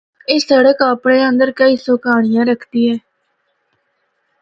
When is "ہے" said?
2.89-2.95